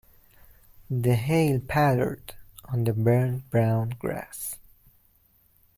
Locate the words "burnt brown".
2.93-3.89